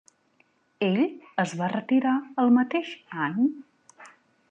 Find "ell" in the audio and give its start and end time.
0.87-0.97